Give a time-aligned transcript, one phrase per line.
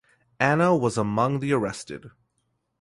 [0.39, 2.09] Anna was among the arrested.